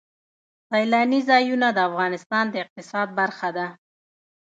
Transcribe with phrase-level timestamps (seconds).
[0.69, 3.67] سیلانی ځایونه د افغانستان د اقتصاد برخه ده.